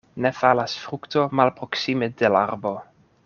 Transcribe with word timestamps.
Ne 0.25 0.29
falas 0.37 0.73
frukto 0.85 1.27
malproksime 1.41 2.09
de 2.23 2.33
l' 2.33 2.43
arbo. 2.43 2.75